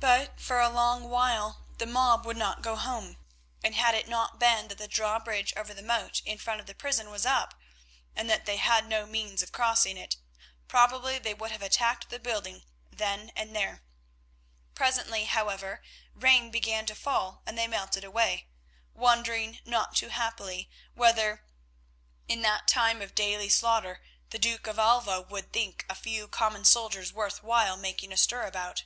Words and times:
But 0.00 0.40
for 0.40 0.60
a 0.60 0.68
long 0.70 1.10
while 1.10 1.64
the 1.78 1.84
mob 1.84 2.24
would 2.24 2.36
not 2.36 2.62
go 2.62 2.76
home, 2.76 3.18
and 3.64 3.74
had 3.74 3.94
it 3.96 4.08
not 4.08 4.38
been 4.38 4.68
that 4.68 4.78
the 4.78 4.86
drawbridge 4.88 5.52
over 5.56 5.74
the 5.74 5.82
moat 5.82 6.22
in 6.24 6.38
front 6.38 6.60
of 6.60 6.66
the 6.66 6.74
prison 6.74 7.10
was 7.10 7.26
up, 7.26 7.54
and 8.16 8.30
that 8.30 8.46
they 8.46 8.56
had 8.58 8.86
no 8.86 9.04
means 9.06 9.42
of 9.42 9.50
crossing 9.52 9.96
it, 9.98 10.16
probably 10.68 11.18
they 11.18 11.34
would 11.34 11.50
have 11.50 11.60
attacked 11.62 12.08
the 12.10 12.18
building 12.20 12.62
then 12.92 13.30
and 13.36 13.54
there. 13.56 13.82
Presently, 14.76 15.24
however, 15.26 15.82
rain 16.14 16.50
began 16.52 16.86
to 16.86 16.94
fall 16.94 17.42
and 17.44 17.58
they 17.58 17.66
melted 17.66 18.04
away, 18.04 18.46
wondering, 18.94 19.58
not 19.66 19.94
too 19.96 20.08
happily, 20.10 20.70
whether, 20.94 21.44
in 22.28 22.40
that 22.42 22.68
time 22.68 23.02
of 23.02 23.14
daily 23.16 23.48
slaughter, 23.50 24.00
the 24.30 24.38
Duke 24.38 24.66
of 24.68 24.78
Alva 24.78 25.20
would 25.20 25.52
think 25.52 25.84
a 25.90 25.94
few 25.96 26.26
common 26.28 26.64
soldiers 26.64 27.12
worth 27.12 27.42
while 27.42 27.76
making 27.76 28.12
a 28.12 28.16
stir 28.16 28.44
about. 28.44 28.84